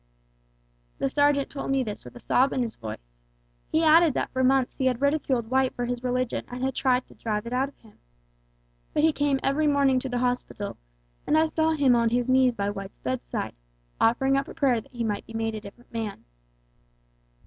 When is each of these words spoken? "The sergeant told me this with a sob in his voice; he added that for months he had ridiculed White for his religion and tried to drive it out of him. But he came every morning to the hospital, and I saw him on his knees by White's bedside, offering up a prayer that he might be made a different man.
"The 0.97 1.09
sergeant 1.09 1.51
told 1.51 1.69
me 1.69 1.83
this 1.83 2.03
with 2.03 2.15
a 2.15 2.19
sob 2.19 2.53
in 2.53 2.63
his 2.63 2.75
voice; 2.75 3.11
he 3.67 3.83
added 3.83 4.15
that 4.15 4.31
for 4.31 4.43
months 4.43 4.77
he 4.77 4.87
had 4.87 4.99
ridiculed 4.99 5.51
White 5.51 5.75
for 5.75 5.85
his 5.85 6.03
religion 6.03 6.43
and 6.47 6.73
tried 6.73 7.05
to 7.05 7.13
drive 7.13 7.45
it 7.45 7.53
out 7.53 7.69
of 7.69 7.77
him. 7.77 7.99
But 8.95 9.03
he 9.03 9.13
came 9.13 9.39
every 9.43 9.67
morning 9.67 9.99
to 9.99 10.09
the 10.09 10.17
hospital, 10.17 10.77
and 11.27 11.37
I 11.37 11.45
saw 11.45 11.73
him 11.73 11.95
on 11.95 12.09
his 12.09 12.27
knees 12.27 12.55
by 12.55 12.71
White's 12.71 12.97
bedside, 12.97 13.53
offering 13.99 14.37
up 14.37 14.47
a 14.47 14.55
prayer 14.55 14.81
that 14.81 14.91
he 14.91 15.03
might 15.03 15.27
be 15.27 15.33
made 15.35 15.53
a 15.53 15.61
different 15.61 15.93
man. 15.93 16.25